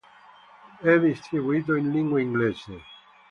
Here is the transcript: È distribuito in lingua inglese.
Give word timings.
È 0.81 0.97
distribuito 0.99 1.75
in 1.75 1.91
lingua 1.91 2.19
inglese. 2.19 2.81